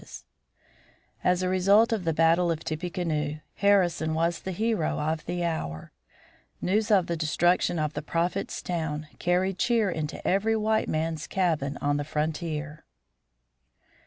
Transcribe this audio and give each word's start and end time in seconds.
[Illustration: 0.01 0.21
BATTLE 0.25 1.21
OF 1.21 1.21
TIPPECANOE] 1.29 1.31
As 1.31 1.43
a 1.43 1.49
result 1.49 1.93
of 1.93 2.03
the 2.05 2.13
battle 2.13 2.51
of 2.51 2.63
Tippecanoe, 2.63 3.39
Harrison 3.57 4.13
was 4.15 4.39
the 4.39 4.51
hero 4.51 4.97
of 4.99 5.23
the 5.27 5.43
hour. 5.43 5.91
News 6.59 6.89
of 6.89 7.05
the 7.05 7.15
destruction 7.15 7.77
of 7.77 7.93
the 7.93 8.01
Prophet's 8.01 8.63
town 8.63 9.09
carried 9.19 9.59
cheer 9.59 9.91
into 9.91 10.27
every 10.27 10.55
white 10.55 10.89
man's 10.89 11.27
cabin 11.27 11.77
on 11.83 11.97
the 11.97 12.03
frontier. 12.03 12.83
XI. 12.83 13.89